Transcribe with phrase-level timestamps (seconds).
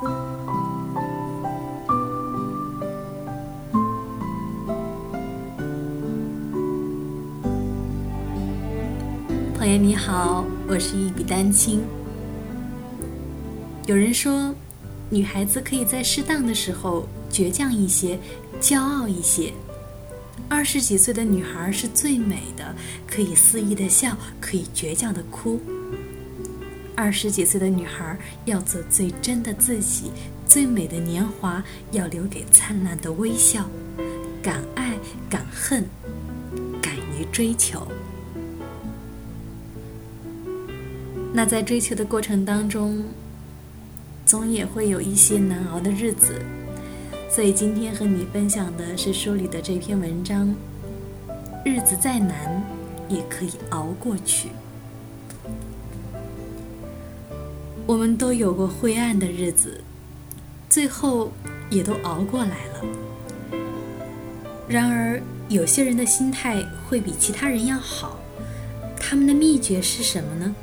[0.00, 0.08] 朋
[9.70, 11.82] 友你好，我是一笔丹青。
[13.86, 14.54] 有人说，
[15.10, 18.18] 女孩子可以在适当的时候倔强一些，
[18.58, 19.52] 骄傲一些。
[20.48, 22.74] 二十几岁的女孩是最美的，
[23.06, 25.60] 可以肆意的笑，可以倔强的哭。
[27.00, 28.14] 二十几岁的女孩
[28.44, 30.10] 要做最真的自己，
[30.44, 33.64] 最美的年华要留给灿烂的微笑，
[34.42, 34.98] 敢爱
[35.30, 35.82] 敢恨，
[36.82, 37.88] 敢于追求。
[41.32, 43.02] 那在追求的过程当中，
[44.26, 46.42] 总也会有一些难熬的日子，
[47.30, 50.54] 所以今天和你分享的是书里的这篇文章：
[51.64, 52.62] 日子再难，
[53.08, 54.50] 也可以熬过去。
[57.90, 59.82] 我们都有过灰暗的日子，
[60.68, 61.32] 最后
[61.70, 62.84] 也都熬过来了。
[64.68, 68.20] 然而，有些人的心态会比其他人要好，
[68.96, 70.54] 他们的秘诀是什么呢？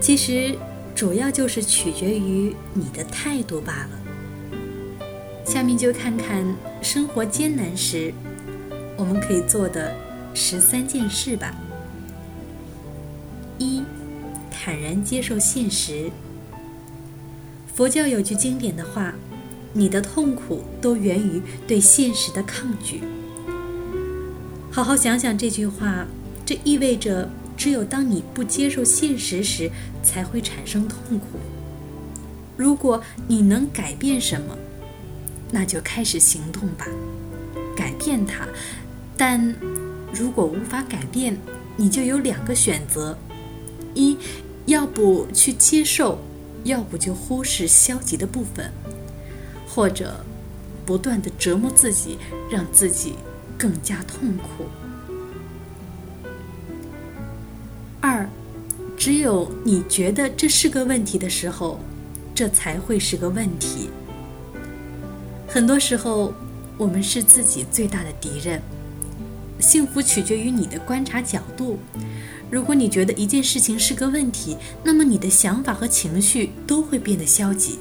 [0.00, 0.56] 其实，
[0.94, 3.90] 主要就是取决于你的态度罢了。
[5.44, 6.42] 下面就看看
[6.80, 8.14] 生活艰难时，
[8.96, 9.94] 我们可以做的
[10.32, 11.54] 十三件事吧。
[13.58, 13.82] 一，
[14.66, 16.10] 坦然接受现实。
[17.72, 19.14] 佛教有句经典的话
[19.72, 23.00] ：“你的痛苦都源于对现实的抗拒。”
[24.68, 26.04] 好好想想这句话，
[26.44, 27.30] 这意味着。
[27.56, 29.70] 只有当你不接受现实时，
[30.02, 31.38] 才会产生痛苦。
[32.56, 34.58] 如果你能改变什么，
[35.50, 36.86] 那就开始行动吧，
[37.74, 38.46] 改变它。
[39.16, 39.54] 但
[40.12, 41.38] 如果无法改变，
[41.76, 43.16] 你就有两个选择：
[43.94, 44.18] 一，
[44.66, 46.18] 要不去接受，
[46.64, 48.70] 要不就忽视消极的部分，
[49.68, 50.24] 或者
[50.84, 52.18] 不断的折磨自己，
[52.50, 53.14] 让自己
[53.56, 54.66] 更加痛苦。
[58.00, 58.28] 二，
[58.96, 61.80] 只有你觉得这是个问题的时候，
[62.34, 63.90] 这才会是个问题。
[65.48, 66.34] 很多时候，
[66.76, 68.60] 我们是自己最大的敌人。
[69.58, 71.78] 幸福取决于你的观察角度。
[72.50, 77.78] 如果你觉得一件事情是个问题，那么你的想法和情绪都会变得消极。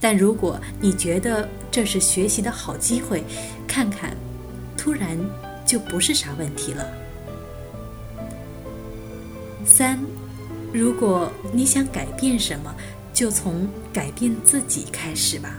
[0.00, 3.24] 但如果你觉得这是学习的好机会，
[3.66, 4.16] 看看，
[4.76, 5.18] 突然
[5.66, 6.86] 就不是啥问题了。
[9.64, 9.98] 三，
[10.72, 12.74] 如果你想改变什么，
[13.12, 15.56] 就从改变自己开始吧。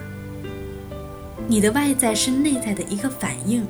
[1.47, 3.65] 你的外在是内在的一个反应，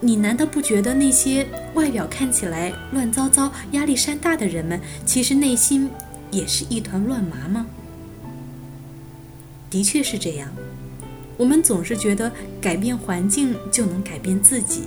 [0.00, 5.90] 你难道不觉得那些外表看起来乱糟糟、压力山大的人们，其实内心
[6.30, 7.66] 也是一团乱麻吗？
[9.68, 10.48] 的确是这样。
[11.36, 14.84] 我们总是觉得改变环境就能改变自己。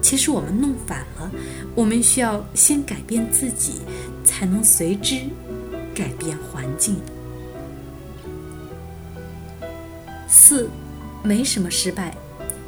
[0.00, 1.30] 其实我们弄反了，
[1.74, 3.74] 我们需要先改变自己，
[4.24, 5.16] 才能随之
[5.94, 6.96] 改变环境。
[10.28, 10.68] 四，
[11.22, 12.14] 没什么失败，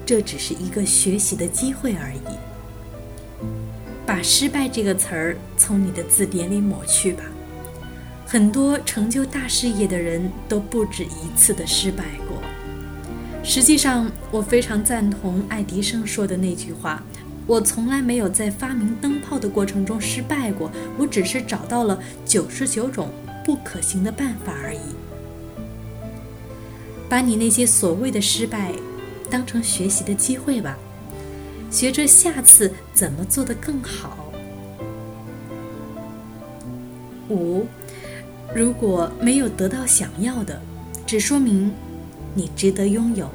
[0.06, 2.36] 这只是一个学习的机会而已。
[4.06, 7.24] 把“失败”这个词儿从你的字典里抹去吧。
[8.26, 12.42] 很多成就大事业的人都不止一次的失败过。
[13.42, 17.02] 实际上，我非常赞同爱迪生说的那句话。
[17.46, 23.10] 我从来没有在发明灯泡的过程中失败过，我只是找到了九十九种
[23.44, 24.78] 不可行的办法而已。
[27.06, 28.72] 把你那些所谓的失败
[29.30, 30.76] 当成学习的机会吧，
[31.70, 34.18] 学着下次怎么做得更好。
[37.28, 37.66] 五，
[38.54, 40.60] 如果没有得到想要的，
[41.06, 41.72] 只说明
[42.34, 43.28] 你值得拥有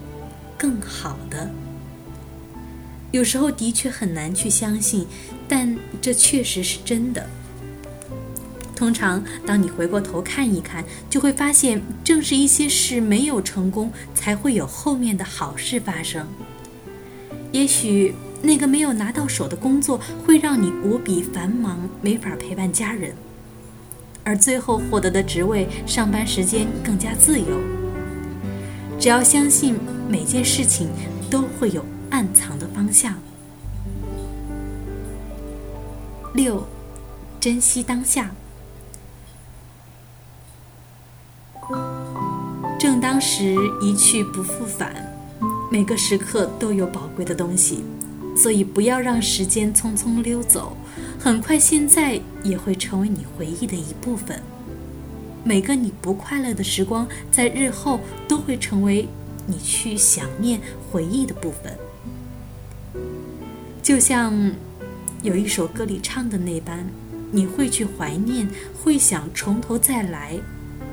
[0.58, 1.50] 更好的。
[3.12, 5.08] 有时候的确很难去相信，
[5.48, 7.28] 但这确实是真的。
[8.80, 16.26] 通常，当你回过头看一看，就会发现，正是一些事没有成功，才会有后面的好事发生。
[17.52, 23.12] 也许那个没有拿到手的工作，会让你无比繁忙，没法陪伴家人；
[24.24, 27.60] 而最后获得的职位，上班时间更加自由。
[28.98, 29.76] 只要相信，
[30.08, 30.88] 每件事情
[31.30, 31.86] 都会有。
[32.12, 33.14] 暗藏的方向。
[36.34, 36.66] 六，
[37.40, 38.32] 珍惜当下。
[42.80, 44.96] 正当时一去不复返，
[45.70, 47.84] 每个时刻都有宝贵的东西，
[48.38, 50.78] 所以不要让时间匆匆溜走，
[51.20, 54.42] 很快现在也会成为你回忆的一部分。
[55.44, 58.00] 每个你不快乐的时光，在日后
[58.30, 59.06] 都会成为
[59.46, 61.78] 你去想念、回忆的部分。
[63.84, 64.34] 就像
[65.22, 66.88] 有一首歌里唱的那般，
[67.30, 68.48] 你会去怀念，
[68.82, 70.40] 会想从头再来，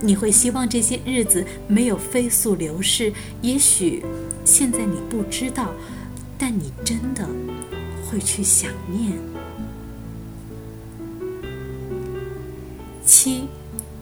[0.00, 3.12] 你会希望这些日子没有飞速流逝。
[3.43, 4.04] 也许
[4.44, 5.72] 现在你不知道，
[6.38, 7.26] 但你真的
[8.08, 9.12] 会去想念。
[13.04, 13.44] 七。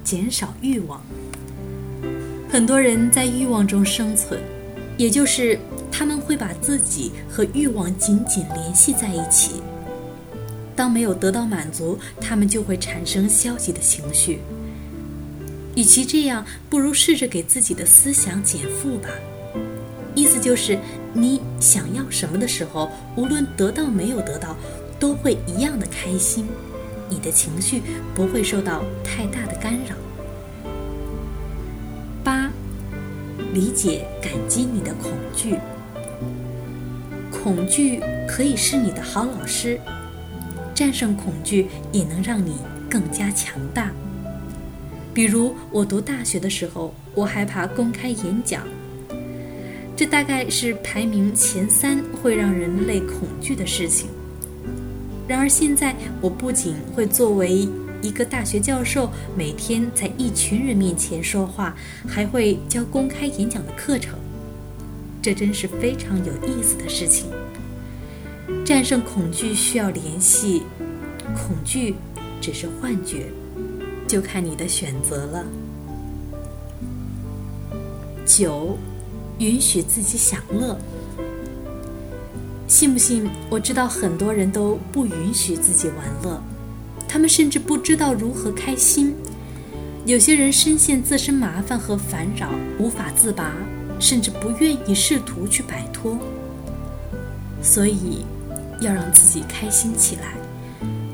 [0.04, 1.00] 减少欲望。
[2.50, 4.38] 很多人在欲望中生存，
[4.98, 5.58] 也就是
[5.90, 9.62] 他们会把自己和欲望紧紧联系在一起。
[10.76, 14.40] 当没有得到满足，他们就会产生消极的情绪。
[15.76, 19.08] 与其这样，不如试着给自己的思想减负吧。
[20.14, 20.78] 意思就是，
[21.12, 24.56] 你想要什么的时候，无论得到没有得到，
[25.00, 26.46] 都会一样的开心。
[27.10, 27.82] 你的情绪
[28.14, 29.96] 不会受到太大的干扰。
[32.22, 32.50] 八，
[33.52, 35.58] 理解、感激你的恐惧。
[37.30, 39.78] 恐惧可以是你的好老师，
[40.74, 42.56] 战胜恐惧也能让你
[42.88, 43.90] 更加强大。
[45.14, 48.64] 比如我读大学的时候，我害怕公开演讲，
[49.96, 54.08] 这大概是排名前三会让人类恐惧的事情。
[55.28, 57.68] 然而现在，我不仅会作为
[58.02, 61.76] 一个大学教授，每天在一群人面前说话，
[62.08, 64.18] 还会教公开演讲的课程。
[65.22, 67.30] 这真是非常有意思的事情。
[68.64, 70.64] 战胜恐惧需要联系，
[71.34, 71.94] 恐惧
[72.40, 73.26] 只是幻觉，
[74.06, 75.44] 就看你的选择了。
[78.26, 78.78] 九，
[79.38, 80.78] 允许自己享乐。
[82.66, 83.28] 信不信？
[83.50, 86.42] 我知道很多人都不允许自己玩乐，
[87.06, 89.14] 他们甚至不知道如何开心。
[90.06, 93.52] 有些人深陷自身麻烦和烦扰，无法自拔，
[94.00, 96.18] 甚至不愿意试图去摆脱。
[97.62, 98.24] 所以，
[98.80, 100.34] 要让自己开心起来，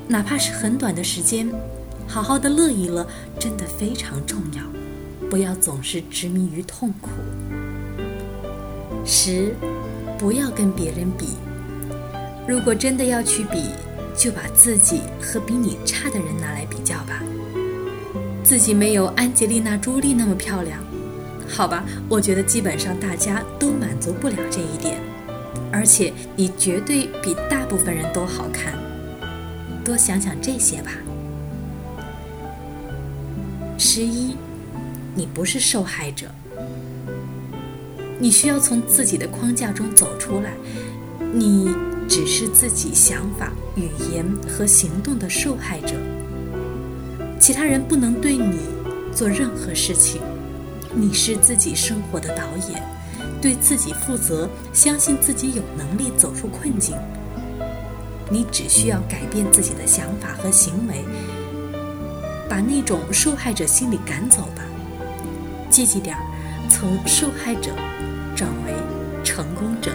[0.09, 1.49] 哪怕是很短的时间，
[2.11, 3.07] 好好的乐一乐，
[3.39, 4.63] 真的非常重要。
[5.31, 7.09] 不要总是执迷于痛苦。
[9.07, 9.55] 十。
[10.19, 11.29] 不要跟别人比。
[12.47, 13.71] 如果真的要去比，
[14.15, 17.23] 就把自己和比你差的人拿来比较吧。
[18.43, 20.79] 自己没有安吉丽娜·朱莉那么漂亮，
[21.49, 21.85] 好吧？
[22.07, 25.01] 我觉得基本上大家都满足不了这一点。
[25.73, 28.75] 而且你绝对比大部分人都好看。
[29.83, 30.91] 多想想这些吧。
[33.83, 34.37] 十一，
[35.15, 36.27] 你不是受害者。
[38.19, 40.53] 你需要从自己的框架中走出来，
[41.33, 41.75] 你
[42.07, 45.95] 只是自己想法、语言和行动的受害者，
[47.41, 48.59] 其他人不能对你
[49.15, 50.21] 做任何事情。
[50.93, 52.83] 你是自己生活的导演，
[53.41, 56.95] 对自己负责，相信自己有能力走出困境。
[58.31, 61.03] 你只需要改变自己的想法和行为，
[62.61, 64.63] 把那种受害者心理赶走吧。
[65.71, 66.21] 积极点儿，
[66.69, 67.71] 从受害者。
[68.37, 68.73] 转为
[69.25, 69.91] 成功者。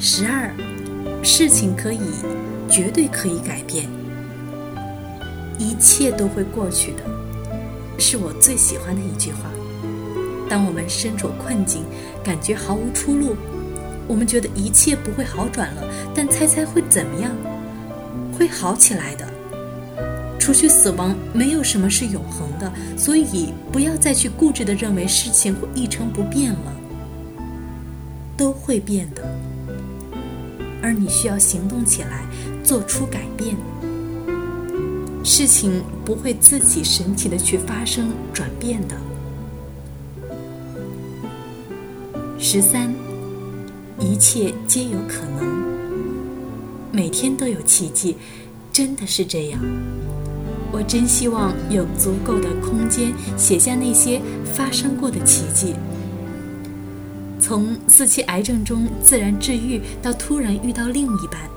[0.00, 0.52] 十二，
[1.22, 2.00] 事情可以，
[2.68, 3.88] 绝对可以改变，
[5.56, 7.02] 一切都会过去的，
[7.98, 9.50] 是我最喜欢的一句话。
[10.48, 11.84] 当我们身处困境，
[12.24, 13.36] 感觉毫无出路，
[14.08, 15.82] 我们觉得一切不会好转了，
[16.14, 17.30] 但猜猜会怎么样？
[18.34, 19.26] 会好起来的。
[20.38, 26.72] 除去死亡，没有什么是永恒的，所以不要再去固执的认为事情会一成不变了，
[28.36, 29.22] 都会变的。
[30.82, 32.26] 而你需要行动起来，
[32.62, 33.56] 做出改变。
[35.24, 38.94] 事情不会自己神奇的去发生转变的。
[42.38, 42.94] 十三，
[43.98, 45.73] 一切皆有可能，
[46.94, 48.16] 每天都有奇迹，
[48.72, 49.60] 真的是这样。
[50.70, 54.22] 我真希望有足够的空间写下那些
[54.54, 55.74] 发生过的奇迹，
[57.40, 61.50] 从四期癌症中自然治愈到突然遇到另一半。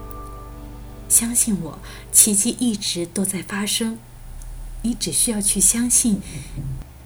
[1.07, 1.77] 相信我，
[2.11, 3.99] 奇迹一直都在发生，
[4.81, 6.19] 你只需要去相信。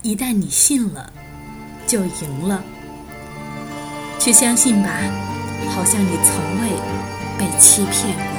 [0.03, 1.11] 一旦你信了，
[1.85, 2.63] 就赢了。
[4.17, 4.89] 去相信吧，
[5.75, 6.69] 好像你从未
[7.41, 8.30] 被欺骗。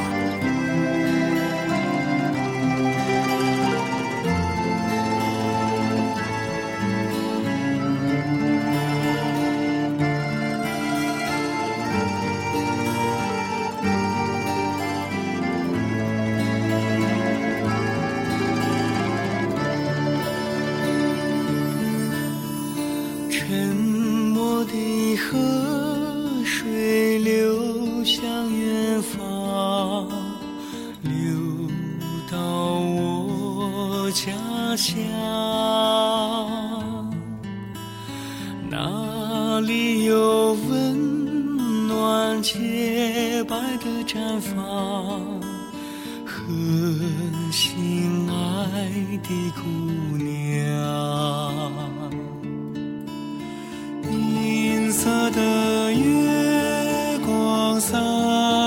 [55.02, 57.98] 色的月光洒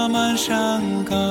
[0.10, 1.25] 满山岗。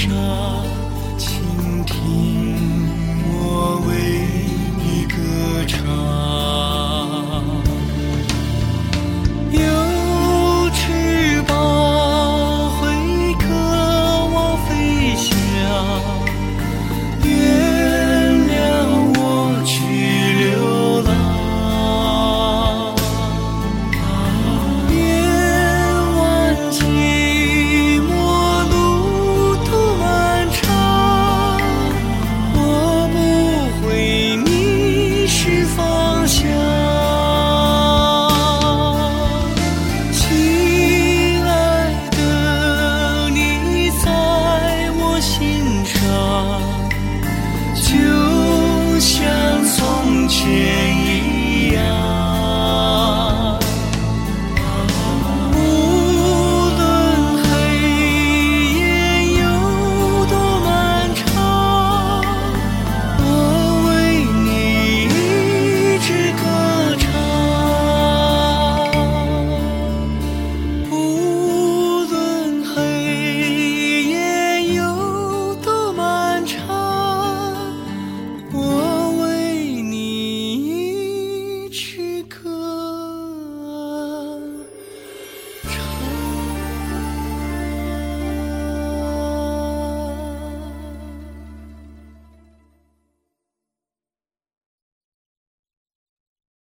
[0.00, 0.69] shine.